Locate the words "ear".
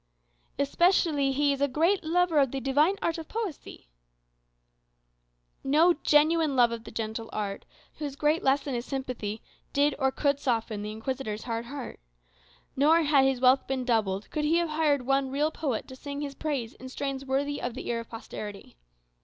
17.87-17.99